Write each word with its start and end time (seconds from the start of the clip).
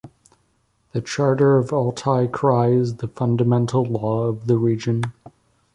The 0.93 1.01
Charter 1.01 1.57
of 1.59 1.71
Altai 1.71 2.25
Krai 2.25 2.75
is 2.75 2.95
the 2.95 3.07
fundamental 3.07 3.83
law 3.83 4.23
of 4.23 4.47
the 4.47 4.57
region. 4.57 5.03